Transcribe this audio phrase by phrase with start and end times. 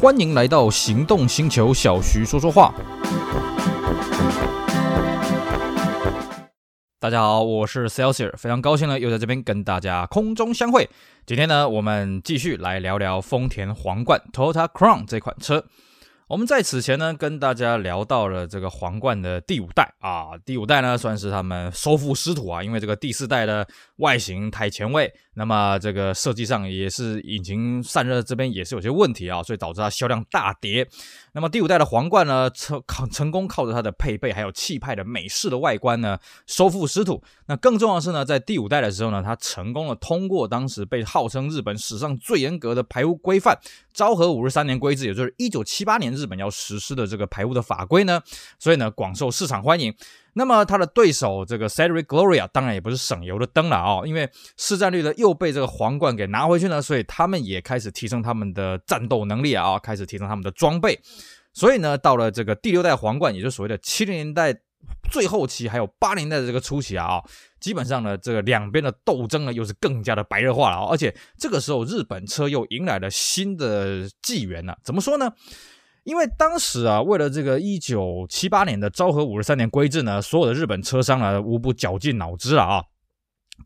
[0.00, 2.72] 欢迎来到行动星球，小徐说说话。
[7.00, 10.88] 大家好，我是 Celsius，非常高兴呢，又在这边跟大家空中相会。
[11.26, 15.64] 今天呢，我们继续来聊聊丰田皇冠 Toyota Crown 这款车。
[16.28, 30.86] 我们在此前呢，跟大家聊到了这个皇冠的第五代啊，第五代呢算是他们收复失土啊，因为这个第四代的外形太前卫，那么这个设计上也是引擎散热这边也是有些问题啊，所以导致它销量大跌。
[31.32, 37.22] 那么第五代的皇冠呢，成靠成功靠着它的配备还有气派的美式的外观呢，收复失土。
[37.46, 43.58] 那更重要的是呢，在第五代的时候呢，它成功的通过当时被号称日本史上最严格的排污规范——
[43.92, 46.08] 昭和五十三年规制，也就是一九七八年。
[46.12, 48.20] 日本要实施的这个排污的法规呢，
[48.58, 49.94] 所以呢广受市场欢迎。
[50.38, 61.00] 那么他的对手这个 Cedric Gloria 当然也不是省油的灯了啊、因为市占率呢又被这个皇冠给拿回去呢，所以他们也开始提升他们的战斗能力啊，开始提升他们的装备。
[61.52, 64.54] 所以呢，到了这个第六代皇冠，也就是所谓的七零年代
[65.10, 67.20] 最后期，还有八零年代的这个初期啊、
[67.58, 75.32] 基本上呢，这个两边的斗争呢又是更加的白热化了啊、而且这个时候日本车又迎来了新的纪元了，怎么说呢？
[76.08, 82.82] 因为当时啊，为了这个一九七八年的昭和五十三年规制呢，所有的日本车商呢，无不绞尽脑汁了啊！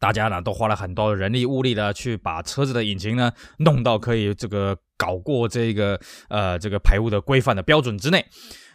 [0.01, 8.27] 大家呢，都花了很多人力物力的去把车子的引擎呢，弄到可以这个搞过这个呃这个排污的规范的标准之内。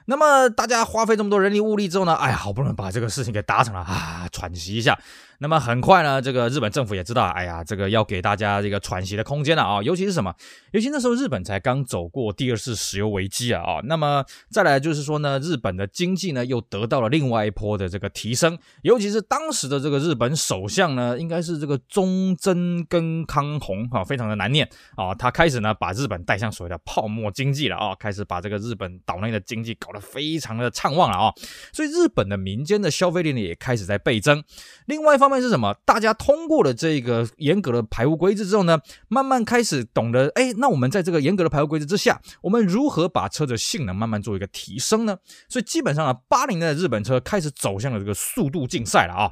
[0.05, 4.97] 那么大家花费这么多人力物力之后呢，哎呀，好不容易把这个事情给达成了啊，喘息一下。
[5.39, 10.33] 那么很快呢，这个日本政府也知道，哎呀，这个要给大家这个喘息的空间了啊，尤其是什么？
[10.71, 31.31] 尤其那时候日本才刚走过第二次石油危机啊啊，那么再来就是说呢，日本的经济呢又得到了另外一波的这个提升，尤其是当时的这个日本首相呢，应该是这个中曾根康弘啊，非常的难念啊，他开始呢把日本带向所谓的泡沫经济了啊，开始把这个日本岛内的经济搞得非常的畅旺了啊，
[31.71, 34.43] 所以日本的民间的消费力呢也开始在倍增，
[34.87, 35.26] 另外一方。
[35.27, 35.73] 方面是什么？
[35.85, 38.79] 大家通过了这个严格的排污规制之后呢，
[39.09, 45.17] 慢慢开始懂得，哎，那我们在这个严格的排污规制之下，我们如何把车子性能慢慢做一个提升呢？
[45.49, 49.31] 所以基本上呢，八零年的日本车开始走向了这个速度竞赛了啊。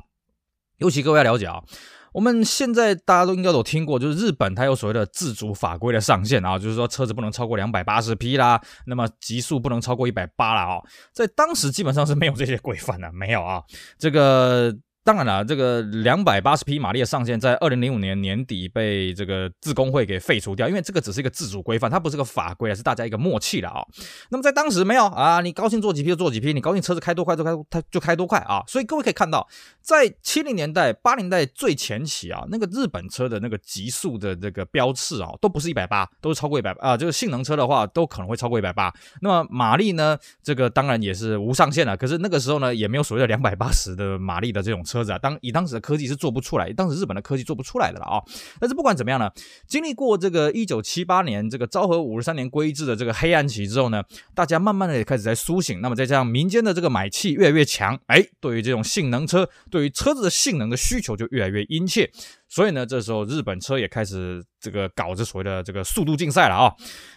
[0.79, 1.63] 尤其各位要了解啊，
[2.11, 10.81] 我们现在大家都应该有听过，就是日本它有所谓的自主法规的上限啊，就是说车子不能超过两百八十匹啦，那么极速不能超过一百八了啊。
[11.13, 13.63] 在当时基本上是没有这些规范的，没有啊，
[13.97, 14.75] 这个。
[15.05, 23.85] 当然了，这个两百八十匹马力的上限在二零零五年年底被这个自工会给废除掉，因为这个只是一个自主规范，它不是个法规，而是大家一个默契了啊、
[24.31, 28.63] 那么在当时没有啊，你高兴坐几匹就坐几匹，你高兴车子开多快就开它就开多快啊。
[28.65, 29.47] 所以各位可以看到，
[29.79, 36.97] 在七零年代、八零代最前期啊，那个日本车的那个极速的这个标尺啊，都不是一百八，都是超过一百啊。
[36.97, 38.91] 就是性能车的话，都可能会超过一百八。
[39.21, 41.95] 那么马力呢，这个当然也是无上限了。
[41.95, 44.94] 可是那个时候呢，也没有所谓的两百八十的马力的这种车。
[44.95, 48.23] 车子啊，当以当时的科技是做不出来，当时日本的科技做不出来的了啊。
[48.61, 49.29] 但是不管怎么样呢，
[49.67, 54.01] 经历过这个一九七八年这个昭和五十三年规制的这个黑暗期之后呢，
[54.33, 55.81] 大家慢慢的也开始在苏醒。
[55.81, 62.09] 那么再加上民间的这个买气越来越强，哎，对于这种性能车，对于车子的性能的需求就越来越殷切。
[62.47, 66.71] 所以呢，这时候日本车也开始这个搞着所谓的这个速度竞赛了啊。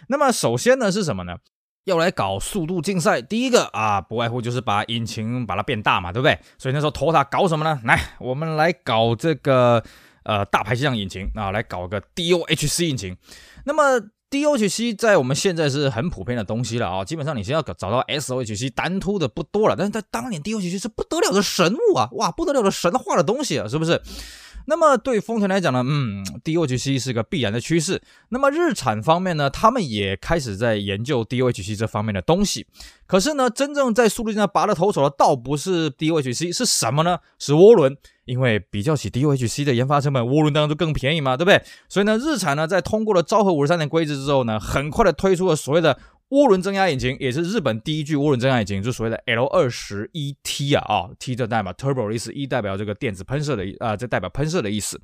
[0.09, 1.37] 那么首先呢是什么呢？
[1.85, 6.37] 要来搞速度竞赛，第一个啊，不外乎就是把引擎把它变大嘛，对不对？
[6.57, 7.79] 所以那时候拖塔搞什么呢？
[7.83, 9.83] 来，我们来搞这个
[10.23, 13.17] 呃大排气量引擎啊，来搞个 DOHC 引擎。
[13.65, 23.99] 那么 DOHC 在我们现在是很普遍的东西了啊，基本上你现在要找到 SOHC 单凸的不多了，但是在当年 DOHC 是不得了的神物啊，哇，不得了的神话的东西啊，是不是？
[24.69, 27.99] 那么对丰田来讲呢，嗯，DOHC 是个必然的趋势。
[28.29, 32.67] 那么日产方面呢，他们也开始在研究 DOHC 这方面的东西。
[33.07, 37.17] 可是呢，真正在速度上拔得头筹的，倒不是 DOHC，是什么呢？
[37.39, 37.97] 是涡轮。
[38.25, 41.59] 因为比较起 DOHC 的研发成本，涡轮当然就更便宜嘛，对不对？
[41.89, 45.97] 所以呢，日产呢在通过了昭和五十三年规制之后呢，很快的推出了所谓的。
[46.29, 55.01] 涡轮增压引擎也是日本第一具涡轮增压引擎，就所谓的 L 二十一 T 啊啊，T 这代码 turbo 的意思一代表这个电子喷射的啊，这代表喷射的意思。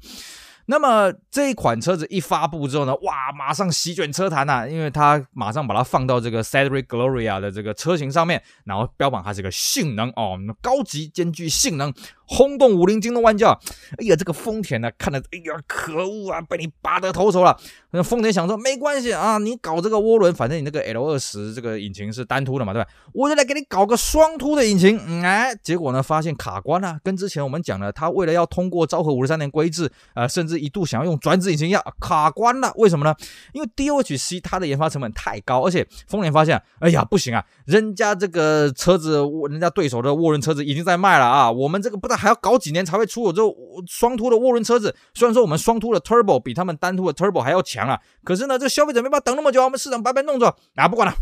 [0.67, 11.94] 那么这一款车子一发布之后呢，哇，马上席卷车坛呐、因为它马上把它放到这个 Cedric Gloria 的这个车型上面，然后标榜它是个性能哦，高级兼具性能。
[12.27, 13.51] 轰动武林，惊动万教！
[14.00, 17.56] 哎呀，这个丰田呢，看了，哎呀，可恶啊，被你拔得头筹了。
[17.91, 22.89] 那丰田想说，没关系啊，你搞这个涡轮，反正你那个 L 二十这个引擎是单凸的嘛，对吧？
[23.13, 25.00] 我就来给你搞个双凸的引擎。
[25.06, 26.97] 嗯，哎，结果呢，发现卡关了。
[27.03, 29.85] 跟之前我们讲的，他为了要通过昭和五十三年规制，
[30.15, 32.72] 啊、呃，甚至一度想要用转子引擎要卡关了。
[32.75, 33.16] 为什么呢？
[33.54, 43.42] 因为 DOHC 它的研发成本太高，而且丰田发现，哎呀，不行啊，人家这个车子，人家对手的涡轮车子已经在卖了啊，我们这个不知道还要搞几年才会出有这
[43.88, 44.96] 双凸的涡轮车子。
[45.13, 51.13] 虽然说我们双凸的 Turbo 比他们单凸的 Turbo 还要强啊，可是呢，这消费者没办法等那么久，我们市场白白弄着啊，不管了。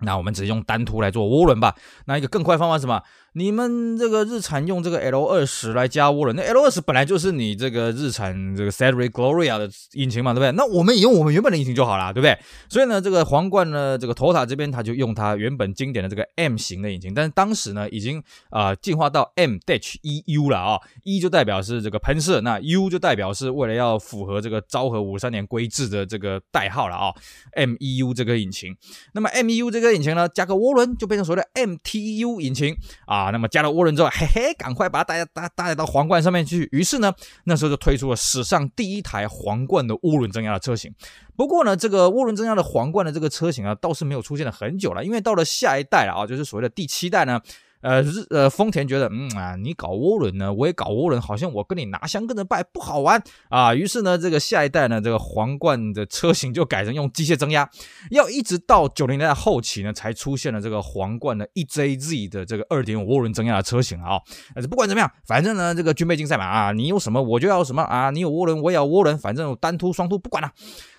[0.00, 1.74] 那我们直接用单凸来做涡轮吧。
[2.06, 3.00] 那一个更快方法什么？
[3.36, 10.52] 你们这个日产用这个 L 二十来加涡轮，那 L 二十本来就是你这个日产这个 Cedric Gloria 的引擎嘛，对不对？
[10.52, 12.38] 那我们也用我们原本的引擎就好了，对不对？
[12.68, 27.14] 所以呢，这个皇冠呢，这个 Toyota 这边它就用它原本经典的这个 M 型的引擎，但是当时呢已经啊、进化到 MHEU 了啊、，E 就代表是这个喷射，那 U 就代表是为了要符合这个昭和五三年规制的这个代号了啊、哦、
[27.56, 28.76] ，MEU 这个引擎。
[29.12, 32.76] 那么 MEU 这个引擎呢，加个涡轮就变成所谓的 MTU 引擎
[33.06, 33.23] 啊。
[33.24, 36.68] 啊，那么加了涡轮之后，嘿嘿，赶快把它带带带到皇冠上面去。
[36.72, 37.12] 于是呢，
[37.44, 40.92] 那时候就推出了史上第一台皇冠的涡轮增压的车型。
[41.34, 47.40] 不过呢，这个涡轮增压的皇冠的这个车型啊，倒是没有出现了很久了，因为到了下一代了啊，就是所谓的第七代呢。
[47.84, 53.74] 呃，日呃，丰田觉得，嗯啊，你搞涡轮呢，我也搞涡轮，好像我跟你拿香跟着拜不好玩啊。
[53.74, 57.68] 于是呢，这个下一代呢，这个皇冠的车型就改成用机械增压，
[58.10, 64.18] 要一直到九零年代后期呢，才出现了这个皇冠的 EJZ 的这个二点五涡轮增压的车型啊。
[64.54, 70.50] 但是不管怎么样，反正呢，这个军备竞赛嘛啊，你有什么我就要什么啊，你有涡轮我也要涡轮，反正单突双突不管了。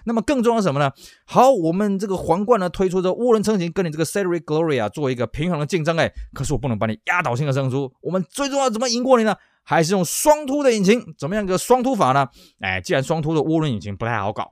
[0.06, 0.92] 那么更重要什么呢？
[1.26, 7.92] 好，我们这个皇冠呢推出这涡轮车型跟你这个 Cedric Gloria 做一个平衡的竞争，哎，可是我不能把你压倒性的胜出。
[8.02, 9.36] 我们最重要怎么赢过你呢？
[9.64, 11.04] 还是用双凸的引擎？
[11.18, 12.28] 怎么样一个双凸法呢？
[12.60, 14.52] 哎，既然双凸的涡轮引擎不太好搞。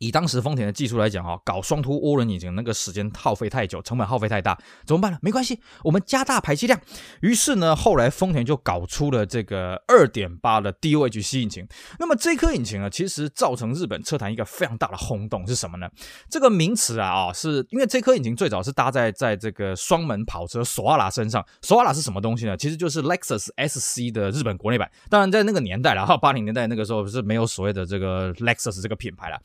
[0.00, 5.18] 以当时丰田的技术来讲，哈，搞双凸涡轮引擎那个时间耗费太久，成本耗费太大，怎么办呢？
[5.20, 6.80] 没关系，我们加大排气量。
[7.20, 11.68] 于是呢，后来丰田就搞出了这个二点八的 DOHC 引擎。
[11.98, 15.86] 那么这颗引擎呢，其实造成日本车坛一个非常大的轰动是什么呢？
[16.30, 21.44] 这个名词啊，啊，是因为这颗引擎最早是搭载在这个双门跑车索阿拉身上。
[21.60, 22.56] 索阿拉是什么东西呢？
[22.56, 24.90] 其实就是 Lexus SC 的日本国内版。
[25.10, 29.38] 当然，在那个年代了哈，八零年代那个时候是没有所谓的这个 Lexus 这个品牌了。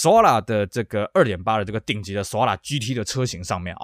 [0.00, 3.82] 索瓦拉的这个二点八的这个顶级的索瓦拉 GT 的车型上面啊，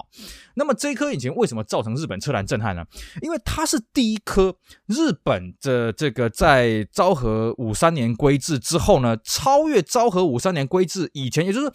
[0.54, 2.84] 那么这颗引擎为什么造成日本车坛震撼呢？
[3.20, 4.54] 因为它是第一颗
[4.86, 11.72] 日本的这个在昭和五三年规制之后呢，超越昭和五三年规制以前，也就是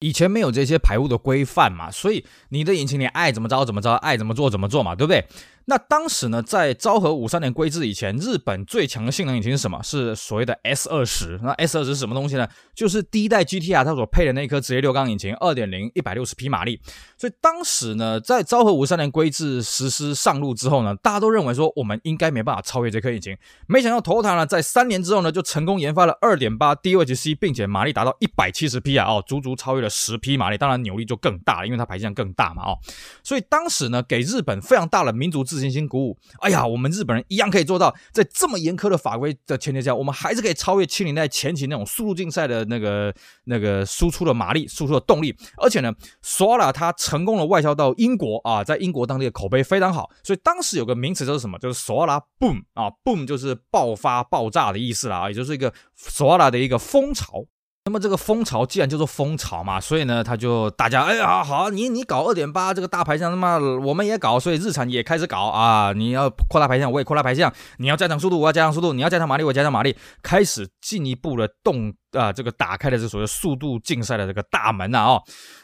[0.00, 5.24] 以前没有这些排污的规范嘛，所以你的引擎你爱怎么着怎么着，爱怎么做怎么做嘛，对不对？
[5.66, 9.80] 那当时呢，在昭和五三年规制以前，日本最强的性能引擎是什么？
[9.82, 11.38] 是所谓的 S 二十。
[11.42, 12.48] 那 S 二十是什么东西呢？
[12.74, 16.80] 就是第一代 GTR 它所配的那颗直列六缸引擎，二点零，一百六十匹马力。
[17.16, 23.36] 所以当时呢，在昭和五三年规制实施上路之后呢，大家都认为说我们应该没办法超越这颗引擎。
[23.66, 30.58] 没想到 Total 呢，在三年之后呢，就成功研发了二点八 DOHC，并且马力达到一百七十匹啊，哦，足足超越了十匹马力。
[30.58, 32.78] 当然扭力就更大了，因为它排气量更大嘛，哦。
[33.22, 36.16] 所以当时呢，给日本非常大的民族自信心鼓舞。
[36.40, 43.12] 哎呀，我们日本人一样可以做到，在这么严苛的法规的前提下，我们还是可以超越七零代前期那种速度竞赛的那个
[43.44, 45.36] 那个输出的马力、输出的动力。
[45.56, 45.92] 而且呢，
[46.22, 50.10] 索拉它成功的外销到英国啊，在英国当地的口碑非常好。
[50.22, 57.44] 所以当时有个名词就是什么，就是索拉 boom 啊，boom 就是爆发、爆炸的意思啦，也就是一个索拉的一个风潮。
[57.90, 75.20] 那么这个风潮既然叫做风潮嘛，所以呢，他就大家哎呀，好，你你搞二点八这个大排量，那么我们也搞，所以日产也开始搞啊，你要扩大排量，我也扩大排量，你要加强速度，我要加强速度，你要加强马力，我加强马力，开始进一步的动啊，这个打开了这所谓速度竞赛的这个大门啊，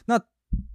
[0.07, 0.21] 那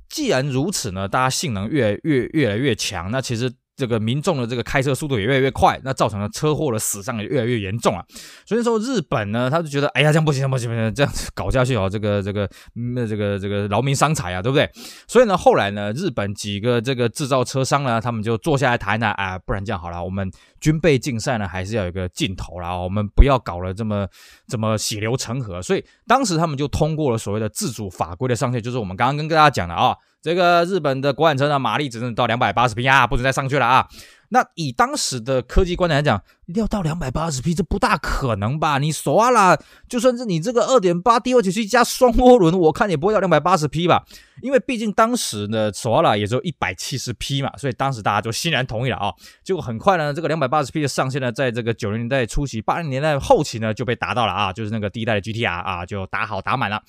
[0.07, 3.51] 既然如此呢，大家性能越来越越来越强，那其实。
[3.81, 8.05] 这个民众的这个开车速度也越来越快，那造成了车祸的死伤也越来越严重啊。
[8.45, 14.69] 所以说日本呢，他就觉得，哎呀，这样不行，不行，不行，这样子搞下去哦，这个这个那这个这个劳民伤财啊，对不对？
[15.07, 20.29] 所以呢，后来呢，日本几个这个制造车商呢，他们就坐下来谈呢，啊，不然这样好了，我们
[20.61, 24.07] 军备竞赛呢，还是要有一个尽头啦，我们不要搞了这么
[24.47, 25.61] 这么血流成河。
[25.61, 29.97] 所以当时他们就通过了所谓的自主法规的上限，就是我们刚刚跟大家讲的啊。
[30.21, 33.87] 这个日本的国产车呢，马力只能到两百八十匹啊，不准再上去了啊。
[34.33, 36.23] 那以当时的科技观点来讲，
[36.55, 38.77] 要到两百八十匹，这不大可能吧？
[38.77, 39.57] 你索瓦拉，
[39.89, 44.05] 就算是你这个二点八 DOHC 加双涡轮，我看也不会到两百八十匹吧？
[44.41, 49.13] 因为毕竟当时呢，索瓦拉也只有一百七十匹嘛，所以当时大家就欣然同意了啊。
[49.43, 56.81] 结果很快呢，这个两百八十匹的上限呢，在这个九零年代初期、八零年代后期呢，就被达到了啊，就是那个第一代的 GTR 啊，就打好打满了。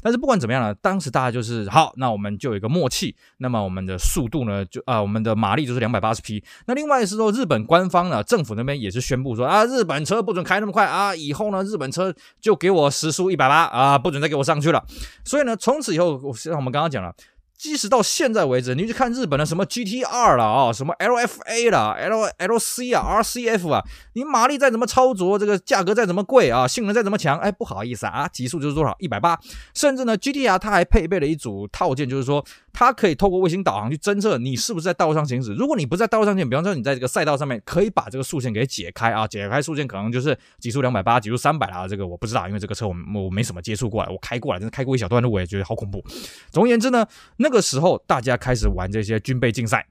[0.00, 6.42] 但是不管怎么样呢，当时大家就是好，那我们就有一个默契，那么我们的速度呢，就啊，我们的马力就是两百八十匹。
[6.66, 14.84] 那另另外是说，日本官方呢，政府那边也是宣布说啊，日本车不准开那么快啊，以后呢，日本车就给我时速一百八啊，不准再给我上去了。
[15.24, 17.14] 所以呢，从此以后，像我们刚刚讲了。
[17.56, 22.26] 即使到现在为止，你去看日本的什么 GTR 了啊，什么 LFA 了，L
[22.56, 29.38] LC 啊，RCF 啊，你马力再怎么操作，这个价格再怎么贵啊，性能再怎么强，哎，不好意思啊，极速就是多少，一百八。
[29.72, 32.44] 甚至呢，GTR 它还配备了一组套件，就是说。
[32.74, 35.54] 它可以透过卫星导航去侦测你是不是在道路上行驶。
[35.54, 41.86] 如果你不在道路上行驶，比方说你在这个赛道上面，可以把这个速限给解开啊，解开速限可能就是极速两百八，极速三百啦。
[41.86, 46.04] 这个我不知道，因为这个车我我没什么接触过来，我开过来，真的开过一小段路，我也觉得好恐怖。
[46.50, 49.86] 总而言之呢，那个时候大家开始玩这些军备竞赛。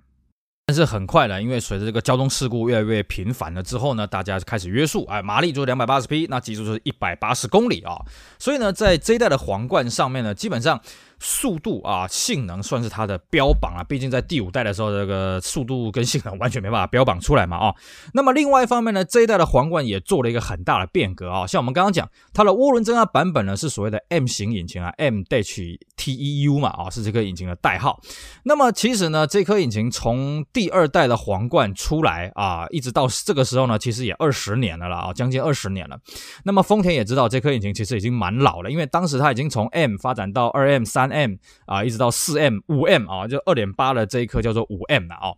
[0.65, 7.95] 但是很快呢，因为随着这个交通事故越来越频繁了之后呢，大家开始约束，哎，马力就是两百八十匹，那极速就是一百八十公里啊。
[8.39, 10.79] 所以呢，在这一代的皇冠上面呢，基本上。
[11.25, 17.73] 速度啊，性能算是它的标榜啊，毕竟在第五代的时候，这个速度跟性能完全没办法标榜出来嘛啊。
[18.13, 28.01] 那么另外一方面呢，这一代的皇冠也做了一个很大的变革啊，像我们刚刚讲，它的涡轮增压版本呢是所谓的 M 型引擎啊 mhteu 嘛啊，是这颗引擎的代号。
[28.43, 35.97] 那么其实呢，这颗引擎从第二代的皇冠出来啊，一直到这个时候呢，其实也二十年了啦啊，将近二十年了。
[36.43, 41.35] 那么丰田也知道这颗引擎其实已经蛮老了，因为当时它已经从 M 发展到二 M、三 M
[41.67, 45.31] 啊，一直到四 M、五 M 啊，就二点八的这一颗叫做五 M 了啊。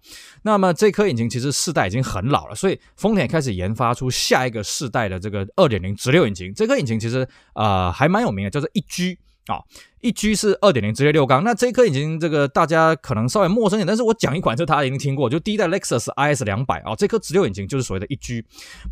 [0.44, 6.54] 那么这颗引擎其实世代已经很老了，所以丰田开始研发出下一个世代的这个二点零直流引擎。
[6.54, 9.60] 这颗引擎其实呃还蛮有名的，叫做一 G 啊，
[10.02, 11.44] 一 G 是二点零直列六缸。
[11.44, 18.44] 那这颗引擎这个大家可能稍微陌生一点，但是我讲一款车大家已经听过，就第一代 Lexus IS 两百啊，这颗直流引擎就是所谓的一 G。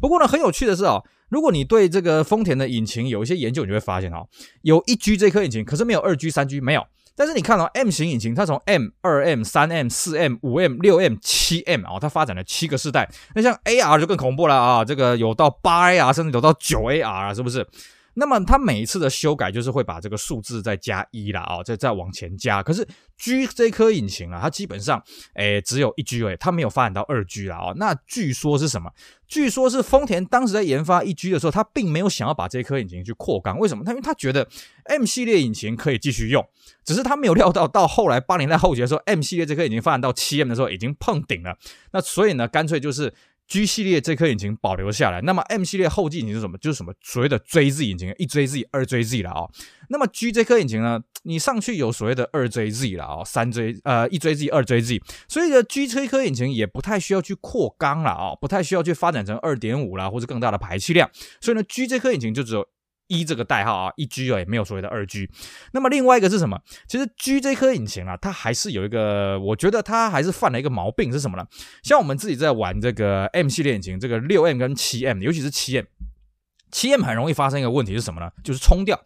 [0.02, 1.02] 不过呢，很有趣的是啊。
[1.34, 4.28] 如果你对这个丰田的引擎有一些研究，你就会发现哦，
[4.62, 6.86] 有一 G 这颗引擎，可是没有二 G、三 G 没有。
[7.16, 13.10] 但是你看到 M 型引擎，它从 M、二 M、三 M、四 M、五 M、六 M、七 M 啊，它发展了七个世代。
[13.34, 17.68] 那像 AR 就更恐怖了啊，这个有到八 AR，甚至有到九 AR 啊，是不是？
[18.16, 22.62] 那么它每一次的修改就是会把这个数字再加一啦啊，再再往前加。
[22.62, 25.04] 可是 G 这颗引擎啊，它基本上
[25.36, 27.74] 诶只有一 G 而已，它没有发展到二 G 了啊。
[27.78, 28.92] 那据说是什么？
[29.28, 33.58] 据说是丰田当时在研发一 G 的时候，它并没有想要把这颗引擎去扩缸。
[33.58, 33.84] 为什么？
[33.84, 34.48] 它因为它觉得
[34.86, 36.48] M 系列引擎可以继续用，
[36.86, 41.58] 只是他没有料到到后来八零代后期的时候，M 系列这颗引擎发展到七 M 的时候已经碰顶了。
[41.92, 43.14] 那所以呢，干脆就是。
[43.48, 46.58] G 系列这颗引擎保留下来，那么 M 系列后继引擎是什么？
[46.58, 49.52] 就是什么所谓的追 Z 引擎，一追 Z，二追 Z 了啊、哦。
[49.90, 61.10] 那么 G 这颗引擎呢，你上去有所谓的二追 Z 了啊、哦，三追呃一追 Z，二追 Z，所以呢 G 这颗引擎也不太需要去扩缸了啊、哦，不太需要去发展成二点五啦或者更大的排气量，
[61.42, 62.68] 所以呢 G 这颗引擎就只有。
[63.08, 65.30] 一这个代号啊，一 G 哦，也没有所谓的二 G。
[65.74, 66.60] 那么另外一个是什么？
[66.88, 71.46] 其实 G 这颗引擎啊，它还是有一个，我觉得它还是犯了一个毛病是什么呢？
[71.84, 75.86] 像我们自己在玩这个 M 系列引擎，这个六 M 跟七 M，尤其是七 M，
[76.74, 78.30] 七 M 很容易发生一个问题是什么呢？
[78.44, 79.00] 就是冲掉。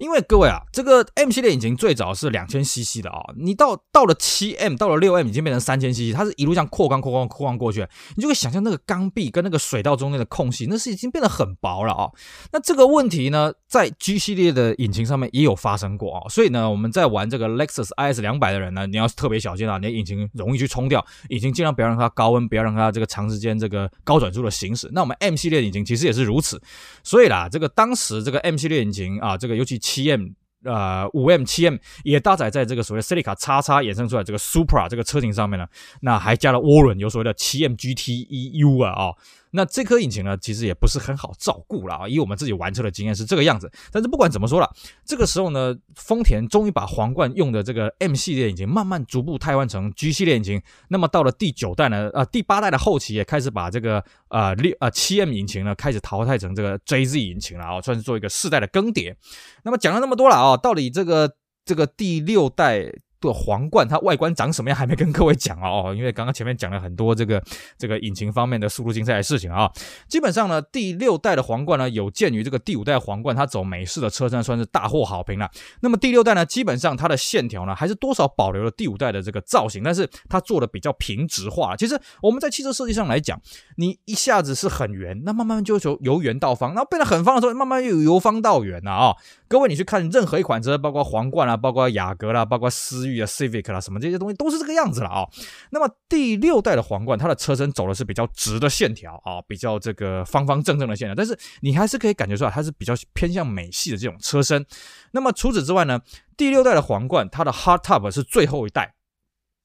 [0.00, 12.10] 因为各位啊，这个 M 系列引擎最早是两千 CC 的啊，你到到了七 M，到了六 M 已经变成三千 CC，它是一路这样扩缸、扩缸、扩缸过去，你就会想象那个缸壁跟那个水道中间的空隙，那是已经变得很薄了啊。
[12.52, 24.90] 那这个问题呢，在 G 系列的引擎上面也有发生过啊，所以呢，我们在玩这个 Lexus IS 两百的人呢，你要特别小心啊，你的引擎容易去冲掉，引擎尽量不要让它高温，不要让它这个长时间这个高转速的行驶。
[24.92, 26.60] 那我们 M 系列引擎其实也是如此，
[27.04, 30.30] 所以啦，这个当时这个 M 系列引擎啊，这个尤其七 M。
[30.66, 35.66] 呃，五 M、七 M 也搭载在这个所谓 Celica XX 衍生出来这个 Supra 这个车型上面呢，
[36.00, 39.12] 那还加了涡轮，有所谓的七 M GTEU 啊啊。
[39.56, 42.08] 那这颗引擎呢，其实也不是很好照顾了啊。
[42.08, 43.70] 以我们自己玩车的经验是这个样子。
[43.92, 44.68] 但是不管怎么说了，
[45.06, 50.60] 这个时候呢，丰田终于把皇冠用的这个 M 系列引擎慢慢逐步替换成 G 系列引擎。
[50.88, 59.14] 那么到了第九代呢，呃，第八代的后期也开始把这个呃六呃七 M 引擎呢开始淘汰成这个 JZ 引擎了啊，算是做一个世代的更迭。
[59.62, 61.30] 那么讲了那么多了啊，到底这个
[61.64, 62.92] 这个第六代。
[63.28, 67.42] 的皇冠它外观长什么样还没跟各位讲哦，因为刚刚前面讲了很多这个
[67.78, 69.70] 这个引擎方面的速度竞赛的事情啊。
[70.08, 75.50] 基本上呢，第六代的皇冠呢，有鉴于这个第五代皇冠它走美式的车身算是大获好评了。
[75.80, 81.74] 那么第六代呢，基本上它的线条呢还是多少保留了第五代的这个造型，但是它做的比较平直化。
[81.76, 83.40] 其实我们在汽车设计上来讲，
[83.76, 89.14] 你一下子是很圆，那慢慢就由由圆到方，然后变得很方的时候，慢慢又由方到圆了啊。
[89.48, 93.13] 各位你去看任何一款车，包括皇冠啊，包括雅阁啦，包括思域。
[93.22, 95.24] Civic 啦，什么这些东西都是这个样子了啊。
[95.70, 104.64] 那么第六代的皇冠，它的车身走的是比较直的线条啊，比较这个方方正正的线条，但是你还是可以感觉出来，它是比较偏向美系的这种车身。
[105.12, 106.00] 那么除此之外呢，
[106.36, 108.93] 第六代的皇冠，它的 Hardtop 是最后一代。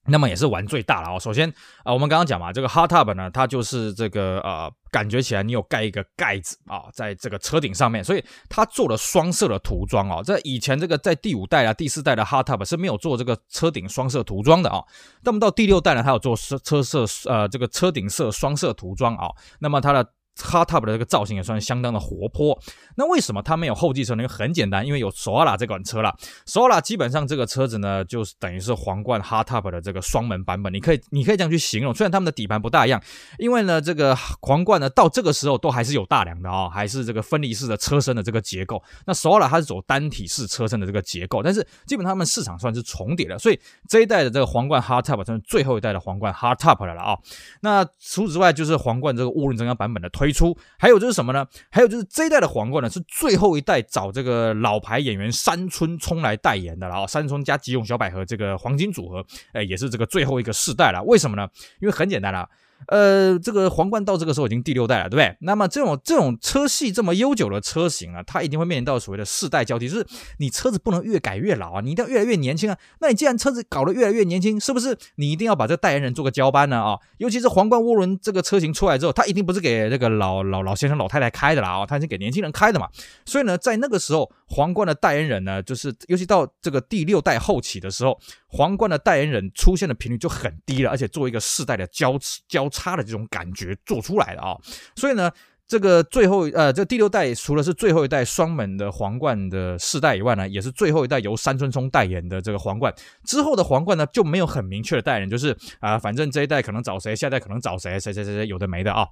[0.09, 1.19] 那么也是玩最大了哦。
[1.19, 1.49] 首先
[1.83, 10.23] 啊，我们刚刚讲嘛，这个 hardtop 呢，它就是这个呃，感觉起来你有盖一个盖子啊，在这个车顶上面，所以它做了双色的涂装哦。
[10.23, 14.83] 在以前这个在第五代啊、第四代的 hardtop 是没有做这个车顶双色涂装的啊。
[15.23, 19.29] 那么到第六代呢，它有做车车色呃这个车顶色双色涂装啊。
[19.59, 20.05] 那么它的
[20.39, 22.59] Hardtop 的这个造型也算相当的活泼。
[22.95, 24.23] 那为什么它没有后继车呢？
[24.23, 26.13] 因为很简单，因为有 Solar 这款车了。
[26.45, 30.73] Solar 基本上这个车子呢，就是等于是皇冠 Hardtop 的这个双门版本。
[30.73, 31.93] 你可以，你可以这样去形容。
[31.93, 33.01] 虽然他们的底盘不大一样，
[33.37, 38.81] 因为呢，这个皇冠呢，到这个时候都还是有大梁的啊、哦，还是这个分离式的车身的这个结构。
[39.05, 43.37] 那 Solar 它是走单体式车身的这个结构，但是基本上他们市场算是重叠的。
[43.37, 47.17] 所以这一代的这个皇冠 Hardtop 算是最后一代的皇冠 Hardtop 了啊。
[47.61, 50.28] 那除此之外，就是皇冠这个涡轮增压版本的推。
[50.29, 51.45] 推出，还有就是什么呢？
[51.71, 57.07] 还有就是这一代的皇冠呢，是最后一代找这个老牌演员山村冲来代言的了啊！
[57.07, 61.01] 山村加吉永小百合这个黄金组合，哎，也是这个最后一个世代了。
[61.03, 61.47] 为什么呢？
[61.81, 62.47] 因为很简单啊。
[62.87, 65.37] 呃，这个皇冠到这个时候已经第六代了，对不对？
[65.41, 70.07] 那么这种这种车系这么悠久的车型啊，它一定会面临到所谓的世代交替，就是
[70.37, 72.77] 你车子不能越改越老啊，你一定要越来越年轻啊。
[72.99, 76.77] 那你既然车子搞得越来越年轻，是不是你一定要把这个代言人做个交班呢？
[76.81, 82.87] 啊，尤其是皇冠涡轮这个车型出来之后，它一定不是给这个老老老先生老太太开的啦啊，它是给年轻人开的嘛。
[83.25, 88.17] 所以呢，在那个时候，皇冠的代言人呢，就是尤其到这个第六代后期的时候，
[88.47, 92.17] 皇冠的代言人出现的频率就很低了，而且做一个世代的交
[92.47, 94.55] 交差的这种感觉做出来的啊，
[94.95, 95.31] 所以呢，
[95.67, 102.93] 这个最后呃，这第六代除了是最后一代双门的皇冠的世代以外呢，也是最后一代由山村聪代言的这个皇冠。
[103.23, 109.07] 之后的皇冠呢，就没有很明确的代言人，就是啊、反正这一代可能找谁，下一代可能找谁，谁谁谁谁有的没的啊。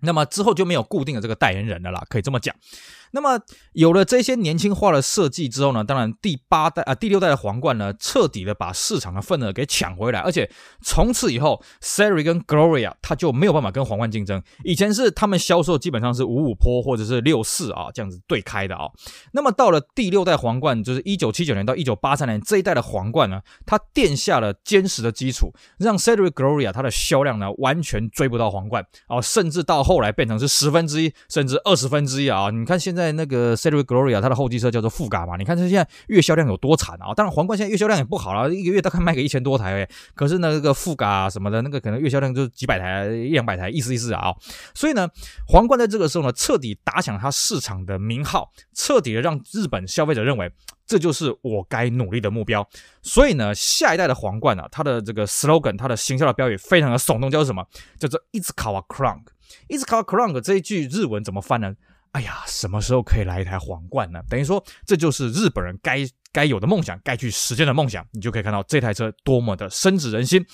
[0.00, 2.54] 那么之后就没有固定的这个代言人的了啦，可以这么讲。
[3.12, 3.40] 那么
[3.72, 10.50] 有了这些年轻化的设计之后呢，当然第八代啊、第六代的皇冠呢，彻底的把市场的份额给抢回来，而且
[10.82, 14.42] 从此以后，Seri 跟 Gloria 它就没有办法跟皇冠竞争。
[14.62, 18.84] 以前是他们销售基本上是五五坡或者是六四啊这样子对开的啊。
[19.32, 32.50] 那么到了第六代皇冠，就是一九七九年到一九八三年这一代的皇冠呢，它垫下了坚实的基础，让 Seri Gloria 它的销量呢完全追不到皇冠啊，甚至到后来变成是十分之一甚至二十分之一啊。
[32.50, 32.97] 你看现在。
[32.98, 35.36] 在那个 Cedric Gloria，它的后继车叫做富嘎嘛？
[35.36, 37.14] 你看它现在月销量有多惨啊！
[37.14, 39.88] 当然皇冠现在月销量也不好了，一个月大概卖个一千多台诶。
[40.16, 44.34] 可是呢，那个富嘎什么的，那个可能月销量就几百台、一两百台，意思意思啊。
[44.74, 45.08] 所以呢，
[45.46, 50.52] 皇冠在这个时候呢，彻底打响它市场的名号，彻底的让日本消费者认为
[50.86, 52.68] 这就是我该努力的目标。
[53.02, 57.64] 所以呢，下一代的皇冠啊，它的这个 slogan，它的行销的标语非常的耸动，叫做什么？
[57.98, 59.20] 叫做 Itsukawa Crown。
[59.68, 61.74] Itsukawa Crown 这一句日文怎么翻呢？
[62.12, 64.20] 哎呀，什么时候可以来一台皇冠呢？
[64.28, 65.98] 等于说，这就是日本人该
[66.32, 68.04] 该有的梦想，该去实现的梦想。
[68.12, 70.44] 你就可以看到这台车多么的深植人心。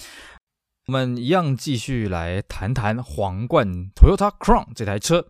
[0.86, 5.26] 我们一样继续来谈谈皇冠 Toyota Crown 这台车。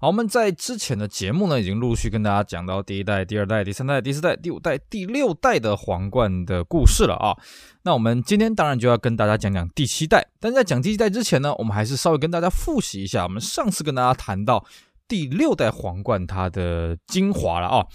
[0.00, 7.36] 好，我们在之前的节目呢，已经陆续跟大家讲到第一代、第二代、第三代、第四代、第五代、第六代的皇冠的故事了啊。
[7.82, 10.28] 那我们今天当然就要跟大家讲讲第七代。
[10.40, 14.64] 但在讲第七代之前呢，我们还是稍微跟大家复习一下我们上次跟大家谈到。
[15.08, 17.86] 第六代皇冠它的精华了啊。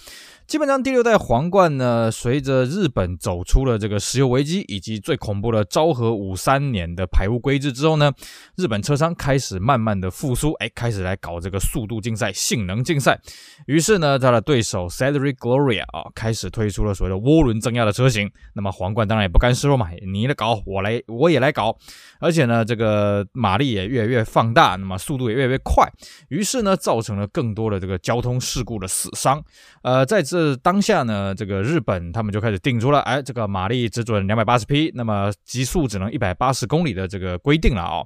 [0.45, 8.11] 基本上第六代皇冠呢，随着日本走出了这个石油危机以及最恐怖的昭和五三年的排污规制之后呢，
[8.55, 13.19] 日本车商开始慢慢的复苏，哎，开始来搞这个速度竞赛、性能竞赛。
[13.67, 18.29] 于是呢，他的对手 Cedric Gloria 啊，开始推出了所谓的涡轮增压的车型。
[18.53, 21.75] 那么皇冠当然也不甘示弱嘛，你来搞，我来，我也来搞。
[22.19, 25.89] 而且呢，这个马力也越来越放大，那么速度也越来越快。
[26.27, 29.43] 于是呢，造成了更多的这个交通事故的死伤。
[29.81, 38.01] 呃，在这是当下呢，这个日本他们就开始定出了，哎，这个马力只准两百八十匹，那么极速只能一百八十公里的这个规定了啊、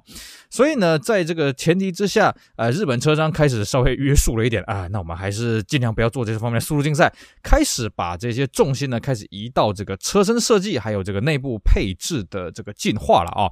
[0.50, 7.12] 所以呢，在这个前提之下，呃，日本车商开始稍微约束了一点啊，那我们还是尽量不要做这些方面的速度竞赛，
[7.42, 13.50] 开始把这些重心呢开始移到这个车身设计还有这个内部配置的这个进化了啊、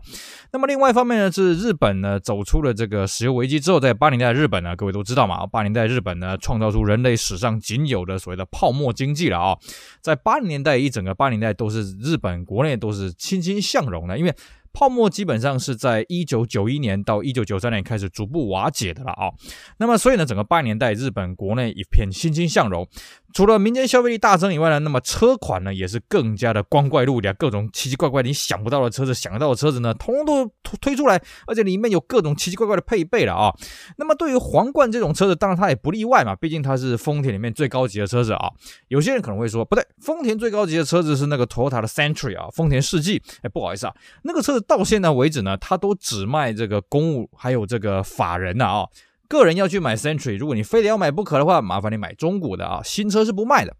[0.52, 9.57] 那么另外一方面呢，是日本呢走出了这个石油危机之后，在八零年代日本呢，各位都知道嘛，八零年代日本呢创造出人类史上仅有的所谓的泡泡沫经济了啊、
[10.00, 14.35] 在八零年代一整个八零年代都是日本国内都是欣欣向荣的，因为
[14.72, 19.31] 泡沫基本上是在一九九一年到一九九三年开始逐步瓦解的了啊、
[19.79, 22.88] 那么所以呢，整个八零年代日本国内一片欣欣向荣。
[23.37, 33.53] 除了民间消费力大增以外呢，那么车款呢也是更加的光怪陆离，各种奇奇怪怪你想不到的车子，想得到的车子呢，通通都推出来，而且里面有各种奇奇怪怪的配备了啊。
[33.99, 38.49] 那么对于皇冠这种车子，当然它也不例外嘛，毕竟它是丰田里面最高级的车子啊。
[38.88, 43.22] 有些人可能会说，不对，丰田最高级的车子是那个 Toyota 的 Century 啊，丰田世纪。
[43.42, 48.87] 哎，不好意思啊，那个车子到现在为止呢，它都只卖这个公务还有这个法人的啊。
[49.28, 53.76] 个人要去买 Century，如果你非得要买不可的话，麻烦你买中古的啊，新车是不卖的。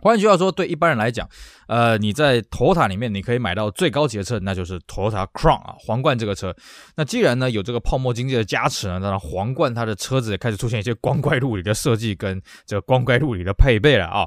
[0.00, 1.28] 换句话说，对一般人来讲，
[1.68, 6.52] 呃，你在 Toyota 里面你可以买到最高级的车，那就是 Toyota Crown 啊，皇冠这个车。
[6.96, 14.26] 那既然呢有这个泡沫经济的加持呢，那皇冠它的车子也开始出现一些光怪陆离的设计跟这个光怪陆离的配备了啊。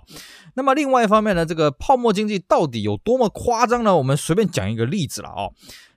[0.56, 3.98] 那么另外一方面呢，这个泡沫经济到底有多么夸张呢？
[3.98, 5.50] 我们随便讲一个例子了啊。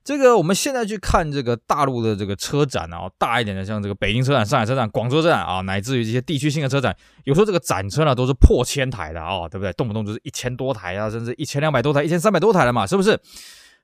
[0.08, 9.70] 这个我们现在去看这个大陆的这个车展啊，大一点的像这个北京车展、上海车展、广州车展啊，乃至于这些地区性的车展，有时候这个展车呢都是破千台的啊，对不对？
[9.74, 13.20] 动不动就是一千多台啊，甚至一千两百多台、一千三百多台了嘛，是不是？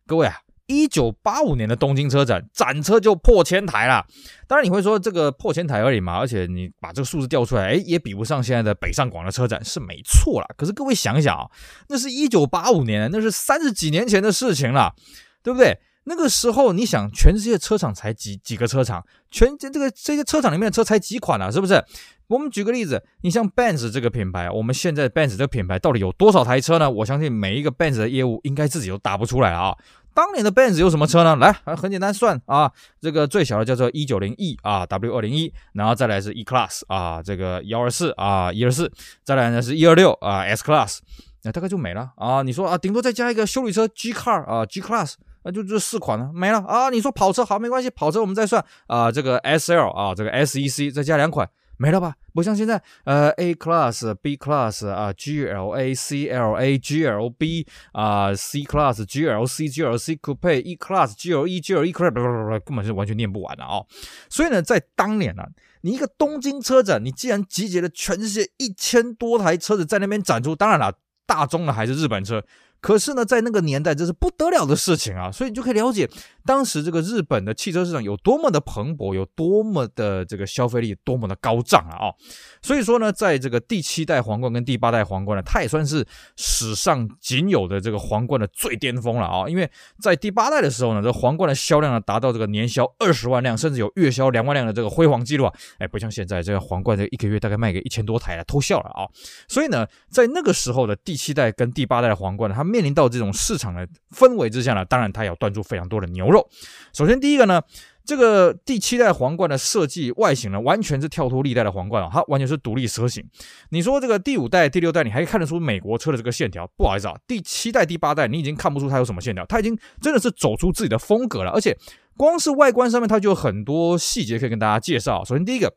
[0.07, 0.35] 各位啊，
[0.67, 4.07] 一九八五年的东京车展展车就破千台了。
[4.49, 10.47] 当然你会说这个破千台而已嘛，而且你把这个数字调出来，哎，也比不上现在的北上广的车展是没错啦。
[10.57, 11.45] 可是各位想想啊，
[11.91, 14.95] 那是一九八五年，那是三十几年前的事情了，
[15.43, 15.79] 对不对？
[16.05, 21.83] 那个时候，你想，全世界车厂才几几个车厂，全这这个这些车厂里面的车才几款啊，是不是？
[22.27, 26.91] 我们举个例子，你像 Benz 这个品牌，我们现在 Benz 这个品牌到底有多少台车呢？
[26.91, 29.77] 我相信每一个 Benz 的业务应该自己都答不出来啊。
[30.15, 31.37] 当年的 Benz 有什么车呢？
[31.37, 38.91] 来，很简单算啊，这个最小的叫做一九零 E 啊，W 二零一，然后再来是 E Class 啊，这个幺二四啊，一二四，
[39.23, 40.99] 再来呢是一二六啊，S Class，
[41.43, 42.43] 那大概就没了啊。
[42.43, 45.15] 你说啊，顶多再加一个修理车 G Car 啊，G Class。
[45.45, 46.91] 那就这四款了，没了啊！
[46.91, 52.15] 你说跑车好没关系，跑车我们再算啊，这个 S L 啊，这个 S E C 再加两款，没了吧？
[52.33, 60.17] 不像现在，呃，A Class、B Class 啊，G L A、C L A、G L B 啊，C Class、G L C、G L C
[60.17, 63.85] Coupe、E Class、G L E、G L E Coupe，根本是完全念不完的啊！
[64.29, 65.49] 所以呢，在当年呢、啊，
[65.83, 70.93] 你一个东京车展，你既然集结了全世界一千多台车子在那边展出，当然了，
[71.27, 72.43] 大众的还是日本车。
[72.85, 75.33] 可是呢，在那个年代，这是不得了的事情啊！
[75.33, 76.07] 所以你就可以了解
[76.45, 82.09] 当时这个日本的汽车市场有多么的蓬勃，有多么的这个消费力多么的高涨啊！
[82.09, 82.13] 啊，
[82.61, 86.05] 所以说呢，在这个第七代皇冠跟第八代皇冠呢，它也算是
[86.37, 89.49] 史上仅有的这个皇冠的最巅峰了啊！
[89.49, 89.67] 因为
[89.99, 95.53] 在第八代的时候呢，这皇冠的销量呢达到这个年销二十万辆，甚至有月销两万辆的这个辉煌记录啊！
[95.79, 99.09] 哎，不像现在这个皇冠这一个月大概卖个一千多台了，偷笑了啊！
[99.49, 106.45] 所以呢，在那个时候的第七代跟第八代的皇冠呢，它面临到这种市场的氛围之下呢，当然它也要端出非常多的牛肉。
[106.93, 107.63] 首先第一个呢，
[108.05, 113.25] 这个第七代皇冠的设计外形呢，完全是跳脱历代的皇冠啊，它完全是独立车型。
[113.71, 116.69] 你说这个第五代、第六代，你还看得出美国车的这个线条？
[116.77, 121.53] 不好意思啊，第七代、第八代，你已经看不出它有什么线条，它已经真的是走出自己的风格了。
[121.53, 121.79] 而且
[122.17, 125.25] 光是外观上面，它就有很多细节可以跟大家介绍。
[125.25, 125.73] 首先第一个。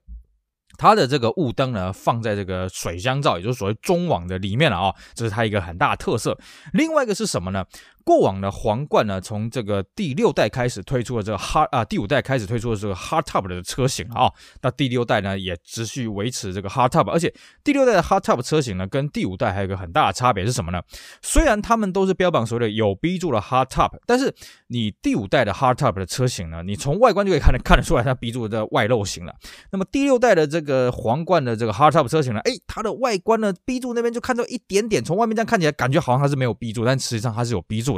[0.78, 6.38] 它的这个雾灯呢，放在这个水箱罩，也就是所谓中网的里面了啊，这是它一个很大的特色。
[6.74, 7.66] 另外一个是什么呢？
[8.08, 17.34] 过往的皇冠呢，从这个第六代开始推出了这个 hard 啊，第五代开始推出了这个 hardtop 的车型啊，那第六代呢也持续维持这个 hardtop，而且
[17.66, 20.82] 第六代的 hardtop 车型呢，跟第五代还有一个很大的差别是什么呢？
[21.22, 24.34] 虽然他们都是标榜所谓的有 B 柱的 hardtop，但是
[24.68, 29.36] 你第五代的 hardtop 的车型呢，你从外观就可以看得看得出来它 B 柱的外露型了。
[29.74, 37.97] 那么第六代的这个皇冠的这个 hardtop 车型呢，诶，它的外观呢 B 柱那边就看到一点点，从外面这样看起来感觉好像它是没有 B 柱，但实际上它是有 B 柱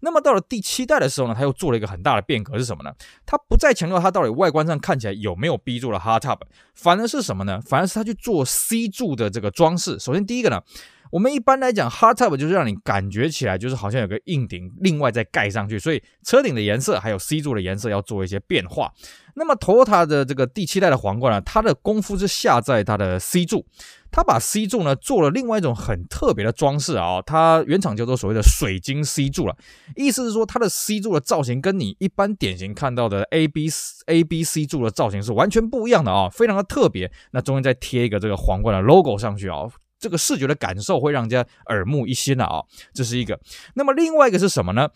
[0.00, 2.92] 那么到了第七代的时候呢，他又做了一个很大的变革，是什么呢？
[3.26, 6.38] 他不再强调它到底外观上看起来有没有 B 柱的 hardtop，
[6.74, 7.60] 反而是什么呢？
[7.60, 9.98] 反而是他去做 C 柱的这个装饰。
[9.98, 10.62] 首先第一个呢，
[11.10, 18.92] 我们一般来讲 hardtop 就是让你感觉起来就是好像有个硬顶，另外再盖上去，所以车顶的颜色还有 C 柱的颜色要做一些变化。
[19.34, 23.64] 那么 Toyota 的这个第七代的皇冠呢，它的功夫是下在它的 C 柱。
[24.10, 29.56] 他把 C 柱呢做了另外一种很特别的装饰啊，它原厂叫做所谓的水晶 C 柱了，
[29.94, 33.68] 意思是说它的 C 柱的造型跟你一般典型看到的 A B
[34.06, 37.10] A B C 柱的造型是完全不一样的啊，非常的特别。
[37.32, 39.68] 那中间再贴一个这个皇冠的 logo 上去啊，
[39.98, 42.62] 这个视觉的感受会让人家耳目一新的啊，
[42.94, 43.38] 这是一个。
[43.74, 44.88] 那么另外一个是什么呢？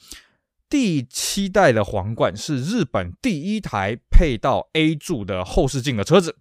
[0.68, 6.36] 第七代的皇冠是日本第一台配到 A 柱的后视镜的车子。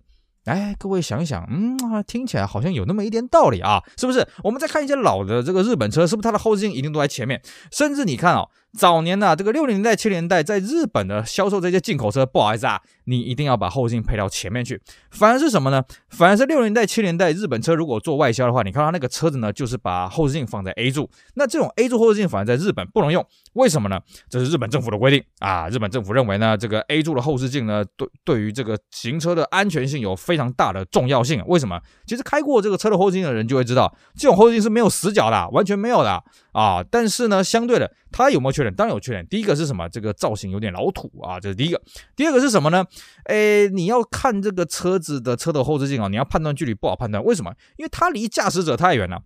[0.45, 4.27] 哎，各位想一想，嗯啊，听起来好像有那么一点道理啊，是不是？
[4.43, 7.41] 我们再看一些老的这个日本车，是不是它的后视镜一定都在前面？
[7.71, 8.49] 甚至你看哦。
[8.77, 14.81] 早年呐、这个六零年代、七零年代，在日本的销售这些进口车，不好意思啊，你一定要把后视镜配到前面去。
[15.09, 15.83] 反而是什么呢？
[16.07, 21.09] 反而是六零年代、七零年代日本车如果做外销的话，你看它那个车子呢，就是把后视镜放在 A 柱。
[21.33, 23.25] 那这种 A 柱后视镜反而在日本不能用，
[23.55, 23.99] 为什么呢？
[24.29, 25.67] 这是日本政府的规定啊。
[25.67, 31.43] 日本政府认为呢，这个 A 柱的后视镜呢，对对于这个行车的安全性有非非常大的重要性。
[31.45, 31.77] 为什么？
[32.07, 36.81] 其实开过这个车的后视镜的人就会知道，这种后视镜是没有死角的，完全没有的啊。
[36.89, 38.73] 但是呢，相对的，它有没有缺点？
[38.73, 39.27] 当然有缺点。
[39.27, 39.89] 第一个是什么？
[39.89, 41.81] 这个造型有点老土啊，这是第一个。
[42.15, 42.85] 第二个是什么呢？
[43.25, 47.21] 诶，你要看这个车子的车的后视镜啊，你要判断距离不好判断。
[47.21, 47.51] 为什么？
[47.75, 49.21] 因为它离驾驶者太远了。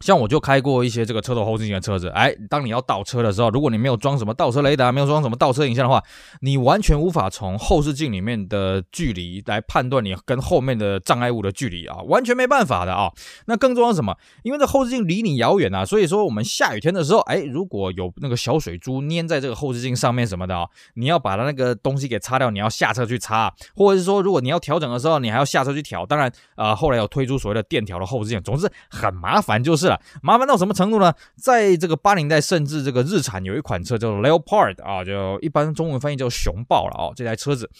[0.00, 6.02] 像我就开过一些这个车头后视镜的车子，哎，当你要倒车的时候，如果你没有装什么倒车雷达，没有装什么倒车影像的话，
[6.40, 13.10] 你完全无法从后视镜里面的距离来判断你跟后面的障碍物的距离啊，完全没办法的啊。
[13.46, 14.16] 那更重要什么？
[14.42, 26.06] 因为这后视镜离你遥远啊，所以说我们下雨天的时候，哎，如果有那个小水珠粘在这个后视镜上面什么的啊，你要把它那个东西给擦掉，你要下车去擦，或者是说如果你要调整的时候，你还要下车去调。
[26.06, 29.87] 当然，啊、呃，后来有推出所谓的电调的后视镜，总之很麻烦就是。
[30.22, 31.12] 麻烦到什么程度呢？
[31.36, 37.70] 在这个八零代，甚至这个日产有一款车叫 Leopard 啊，就一般中文翻译叫熊豹了啊，这台车子。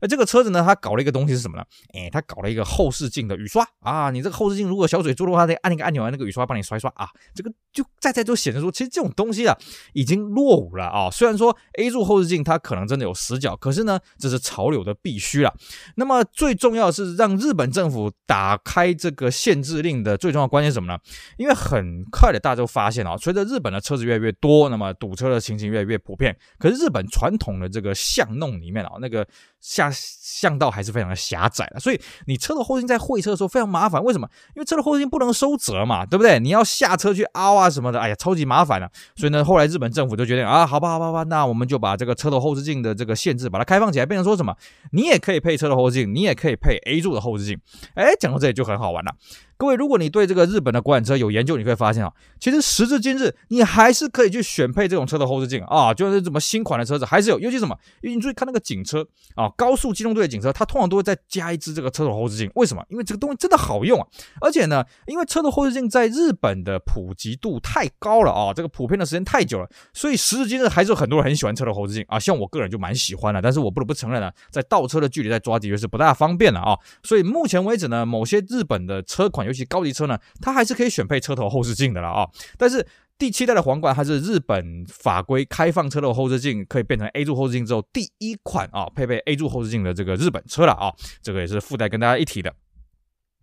[0.00, 1.64] 那这个车子呢，它搞了一个东西是什么呢？
[1.94, 4.10] 哎，它搞了一个后视镜的雨刷啊！
[4.10, 7.08] 你这个后视镜如果小水珠的话，得按那个按钮，那个雨刷帮你刷一刷啊！
[7.34, 9.56] 这个就在在都显示出，其实这种东西啊
[9.92, 11.10] 已经落伍了啊！
[11.10, 15.54] 虽然说 A 柱后视镜它可能真的有死角，可是呢，这是潮流的必须了。
[15.96, 20.98] 那么最重要是让日本政府打开这个限制令的最重要关键是什么呢？
[21.36, 26.36] 因为很快的大家都发现啊，随着日本的车子越来越多，那么堵车的情形越来越普遍。
[26.58, 29.26] 可是日本传统的这个巷弄里面啊，那个
[29.60, 34.02] 下巷道还是非常的狭窄的，所以你车的后视镜在会车的时候非常麻烦。
[34.02, 34.28] 为什么？
[34.54, 36.38] 因为车的后视镜不能收折嘛，对不对？
[36.38, 38.88] 你要下车去凹啊什么的，哎呀，超级麻烦了。
[39.16, 44.54] 所以呢，后来日本政府就决定啊，好吧，好吧，好吧，那我们就把这个车的后视镜的这个限制把它开放起来，变成说什么？
[44.92, 47.60] 你也可以配车的后视镜，你也可以配 A 柱的后视镜。
[47.94, 49.12] 哎，讲到这里就很好玩了。
[49.60, 62.84] 各位，如果你对这个日本的国产车有研究，你会发现啊，其实时至今日，你还是可以去选配这种车的后视镜啊，就是什么新款的车子还是有，尤其什么，因为你注意看那个警车啊，高速机动队的警车，它通常都会再加一支这个车头后视镜，为什么？
[62.88, 64.06] 因为这个东西真的好用啊，
[64.40, 72.04] 而且呢，因为车头后视镜在日本的普及度太高了啊，这个普遍的时间太久了，所以时至今日还是有很多人很喜欢车头后视镜。
[72.06, 80.16] 啊，像我个人就蛮喜欢的，但是我不得不承认呢，在倒车的距离在抓的确是不大方便了啊，所以目前为止呢，某些日本的车款，尤其高级车呢。
[80.40, 82.86] 它还是可以选配车头后视镜的了啊，但是
[83.18, 92.54] 第七代的皇冠它是日本法规开放车头后视镜可以变成 A 柱后视镜之后第一款啊配备 A 柱后视镜的这个日本车了啊，这个也是附带跟大家一提的。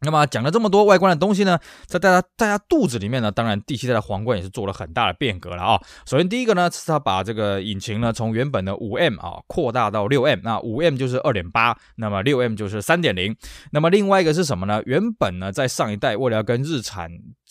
[0.06, 5.82] 那么讲了这么多外观的东西呢，在大家大家肚子里面呢，当然第七代的皇冠也是做了很大的变革了啊。
[6.06, 13.36] 首先第一个呢，是它把这个引擎呢从原本的五 M 啊扩大到六 M，那五 M 就是二点八，那么六 M 就是三点零。
[13.72, 14.82] 那么另外一个是什么呢？
[14.86, 17.10] 原本呢在上一代为了要跟日产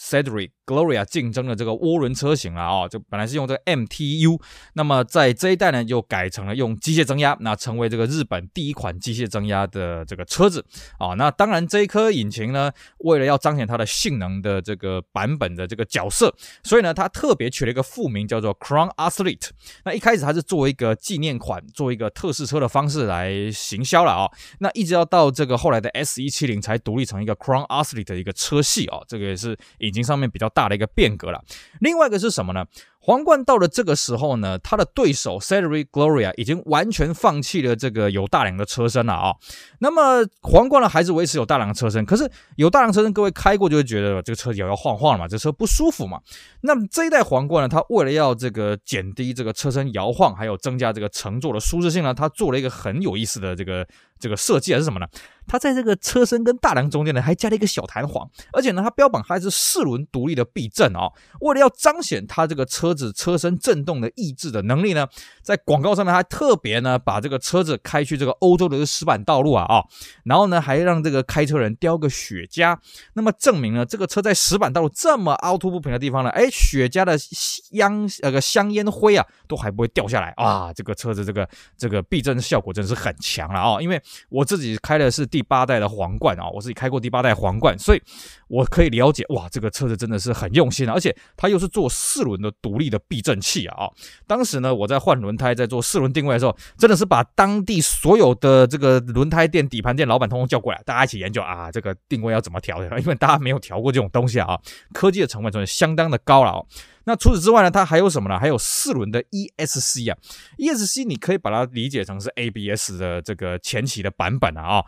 [0.09, 4.41] Cedric Gloria 竞争的这个涡轮车型了啊，就本来是用这个 MTU，
[4.75, 10.65] 那么在这一代呢又改成了用机械增压，那成为这个日本第一款机械增压的这个车子
[10.99, 11.15] 啊。
[11.15, 12.45] 那当然这一颗引擎。
[12.45, 19.49] 呢，为了要彰显它的性能的这个版本的这个角色，所以呢，它特别取了一个副名叫做 Crown Athlete。
[19.85, 24.31] 那一开始它是作为一个纪念款，做一个特试车的方式来行销了啊。
[24.59, 29.01] 那一直要到这个后来的 S 一七零才独立成一个 Crown Athlete 的一个车系啊。
[29.09, 31.43] 这个也是引经上面比较大的一个变革了。
[31.81, 32.67] 另外一个是什么呢？
[33.07, 39.35] 皇冠到了这个时候呢，他的对手 c e d r i Gloria 已经完全放弃了这个有大梁的车身了啊。
[39.81, 46.19] 那么皇冠呢，还是维持有大梁的车身，可是有大梁车身，各位开过就会觉得这个车摇摇晃晃了嘛，这车不舒服嘛。
[46.63, 53.87] 那么这一代皇冠呢，它为了要这个减低这个车身摇晃，还有增加这个乘坐的舒适性呢，它做了一个很有意思的这个。
[54.21, 55.07] 这个设计还是什么呢？
[55.47, 61.13] 它在这个车身跟大梁中间呢，还加了一个小弹簧，而且呢，它标榜它还是四轮独立的避震哦。
[61.41, 65.07] 为了要彰显它这个车子车身震动的抑制的能力呢，
[65.43, 69.83] 在广告上面还特别呢把这个车子开去这个欧洲的石板道路啊啊、
[70.25, 72.77] 然后呢还让这个开车人叼个雪茄，
[73.15, 80.33] 那么证明呢这个车在石板道路这么凹凸不平的地方呢，哎，雪茄的香那个香烟灰啊都还不会掉下来。
[80.37, 84.01] 啊，这个车子这个这个避震效果真是很强了啊、因为。
[84.29, 88.03] 我自己开的是第八代的皇冠啊，我自己开过第八代皇冠，所以
[88.49, 93.89] 我可以了解哇，这个车子真的是很用心啊，而且它又是做四轮的独立力的避震器啊！
[94.27, 103.01] 当时呢，我在换轮胎，在做四轮定位的时候，真的是把当地所有的这个轮胎店、底盘店老板通通叫过来，大家一起研究啊，这个定位要怎么调的？
[103.01, 104.61] 因为大家没有调过这种东西啊，
[104.93, 106.61] 科技的成本真的相当的高了啊！
[107.07, 108.39] 那除此之外呢，它还有什么呢？
[108.39, 110.17] 还有四轮的 ESC 啊
[110.59, 114.85] ，ESC 你可以把它理解成是 ABS 的这个前期的版本啊。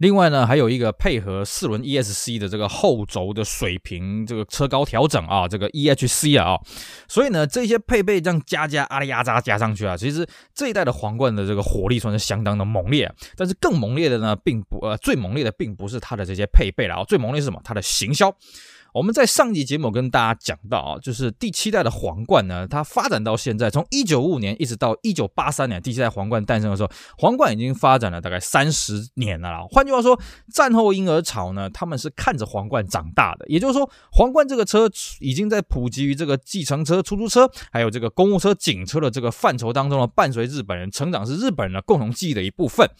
[0.00, 6.58] 另外呢，还有一个配合四轮 ESC 的这个后轴的水平这个车高调整啊，这个 EHC 啊，
[7.06, 17.60] 所以呢，这些配备让加加阿里阿扎加上去啊，其实这一代的皇冠的这个火力算是相当的猛烈，但是更猛烈的呢，并不呃最猛烈的并不是它的这些配备了啊，最猛烈是什么？
[17.62, 18.34] 它的行销。
[18.92, 29.64] 我们在上集节目跟大家讲到啊，就是第七代的皇冠呢，它发展到现在，从一九五五年一直到一九八三年，第七代皇冠诞生的时候，皇冠已经发展了大概三十年了啦。
[29.70, 30.18] 换句话说，
[30.52, 42.90] 战后婴儿潮呢，他们是看着皇冠长大的，也就是说，皇冠这个车已经在普及于这个计程车、出租车，还有这个公务车、警车的这个范畴当中呢，伴随日本人成长，是日本人的共同记忆的一部分。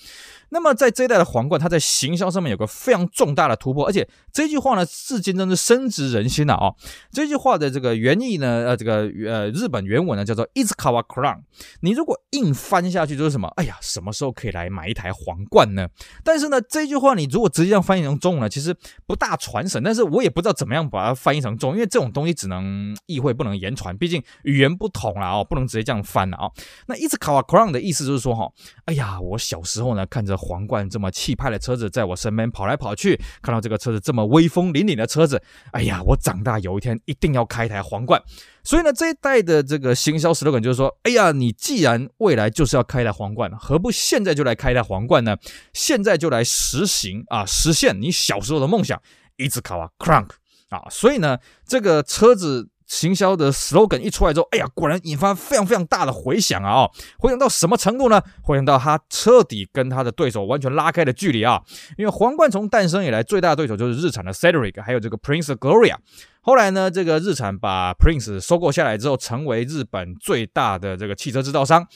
[0.50, 6.74] 那么在这一代的皇冠，它在行销上面有个非常重大的突破，而且这句话呢，至今真是深植人心了啊！
[7.12, 11.38] 这句话的这个原意呢，呃，这个呃日本原文呢叫做 Itsukawa Crown。
[11.82, 13.46] 你如果硬翻下去就是什么？
[13.56, 15.88] 哎呀，什么时候可以来买一台皇冠呢？
[16.24, 18.74] 但是呢，这句话你如果直接这样翻译成中文呢，其实
[19.06, 19.80] 不大传神。
[19.84, 26.50] 但是我也不知道怎么样把它翻译成中文，因为这种东西只能意会不能言传，毕竟语言不同了啊，不能直接这样翻了啊。
[26.88, 28.50] 那 Itsukawa Crown 的意思就是说哈，
[28.86, 30.39] 哎呀，我小时候呢看着。
[30.40, 38.20] 皇冠这么气派的车子在我身边跑来跑去，看到这个车子这么威风凛凛的车子，哎呀，我长大有一天一定要开一台皇冠。
[38.64, 45.37] 所以呢，这一代的这个行销 slogan 就是说，哎呀，你既然未来就是要开一台皇冠，何不现在就来开一台皇冠呢？
[45.74, 49.00] 现在就来实行啊，实现你小时候的梦想
[49.37, 50.26] ，Itsukawa Crown
[50.70, 50.88] 啊！
[50.90, 52.69] 所以呢，这个车子。
[52.90, 56.72] 行销的 slogan 一出来之后，哎呀，果然引发非常非常大的回响啊！
[56.72, 58.20] 哦，回响到什么程度呢？
[58.42, 61.62] 回响到他彻底跟他的对手完全拉开了距离啊！
[61.96, 65.94] 因为皇冠从诞生以来，最大的对手就是日产的 Cedric，还有这个 Prince Gloria。
[66.40, 71.87] 后来呢，这个日产把 Prince 收购下来之后，成为日本最大的这个汽车制造商。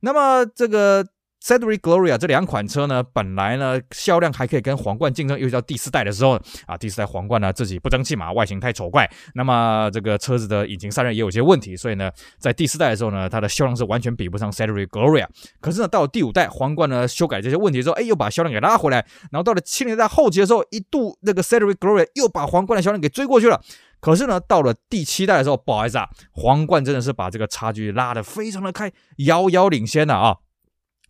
[0.00, 1.06] 那么这个。
[1.42, 15.26] Cedric Gloria 这两款车呢，本来呢销量还可以跟皇冠竞争，又到第四代的时候啊，第四代皇冠呢自己不争气嘛，外形太丑怪，那么这个车子的引擎散热也有些问题，所以呢，在第四代的时候呢，它的销量是完全比不上 Cedric Gloria。
[15.60, 18.98] 可是呢，到了第五代皇冠呢，修改这些问题之后，哎，又把销量给拉回来，
[19.32, 23.58] 然后到了七零代后期的时候，一度那个 Cedric Gloria 又把皇冠的销量给追过去了。
[24.00, 30.36] 可是呢，到了第七代的时候，不好意思啊，皇冠真的是把这个差距拉得非常的开，遥遥领先了啊。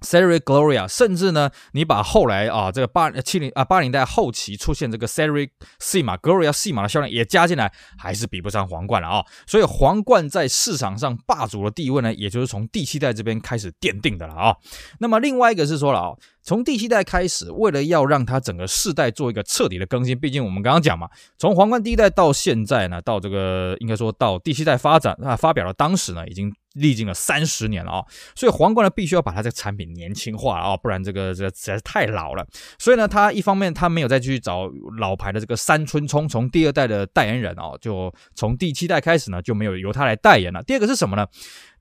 [0.00, 9.24] Seri Gloria，甚至呢，你把后来啊这个八七零啊八零代后期出现这个 Seri C 码 Gloria Cyma 的销量也加进来，还是比不上皇冠了啊。
[9.46, 14.56] 所以皇冠在市场上霸主的地位呢，也就是从第七代这边开始奠定的了啊。
[14.98, 16.12] 那么另外一个是说了啊。
[16.42, 21.06] 从第七代开始，为了要让它整个世代做一个彻底的更新，毕竟我们刚刚讲嘛，
[21.38, 28.04] 从皇冠第一代到现在呢，到这个应该说到第七代发展啊，发表了当时呢，已经历经了三十年了啊，
[28.34, 32.46] 所以皇冠呢必须要把它这个产品年轻化啊，不然这个这个实在是太老了。
[32.78, 40.62] 所以呢，他一方面他没有再去找老牌的这个三村聪从第二代的代言人啊，就从第七代开始呢就没有由他来代言了。
[40.62, 41.26] 第二个是什么呢？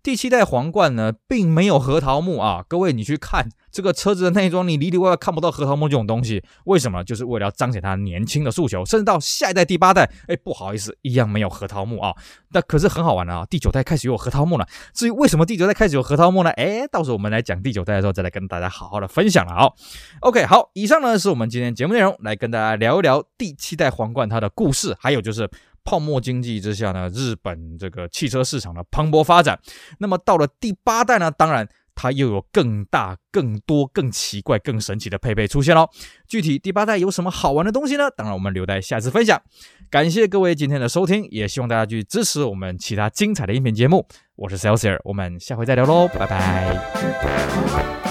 [0.01, 2.63] 第七代皇冠呢，并没有核桃木啊！
[2.69, 7.03] 各位，你去看这个车子的内装，你里里外外看不到核桃木这种东西，为什么？
[7.03, 8.85] 就是为了要彰显它年轻的诉求。
[8.85, 12.15] 甚至到下一代第八代，哎，不好意思，一样没有核桃木啊！
[12.51, 13.45] 那可是很好玩的啊！
[13.49, 14.65] 第九代开始有核桃木了。
[14.93, 16.49] 至于为什么第九代开始有核桃木呢？
[16.51, 19.69] 哎，到时候我们来讲第九代的时候，再来跟大家好好的分享了啊。
[20.21, 25.49] OK，好，以上呢是我们今天节目内容，来跟大家聊一聊第七代皇冠它的故事，还有就是。
[25.89, 29.59] 泡沫经济之下呢，日本这个汽车市场的蓬勃发展。
[29.97, 35.89] 那么到了第八代呢，当然它又有更大、更多、更奇怪、更神奇的配备出现喽。
[36.27, 38.03] 具体第八代有什么好玩的东西呢？
[38.15, 39.41] 当然我们留待下次分享。
[39.89, 44.05] 感谢各位今天的收听，也希望大家去支持我们其他精彩的音频节目。
[44.35, 48.08] 我是 Celsius，我们下回再聊喽，拜拜。